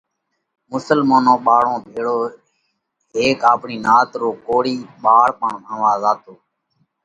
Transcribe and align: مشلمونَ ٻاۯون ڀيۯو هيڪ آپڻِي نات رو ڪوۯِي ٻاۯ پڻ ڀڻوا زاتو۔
مشلمونَ 0.71 1.25
ٻاۯون 1.45 1.75
ڀيۯو 1.93 2.17
هيڪ 3.15 3.39
آپڻِي 3.53 3.77
نات 3.87 4.09
رو 4.21 4.29
ڪوۯِي 4.45 4.75
ٻاۯ 5.03 5.29
پڻ 5.39 5.49
ڀڻوا 5.65 5.93
زاتو۔ 6.03 6.33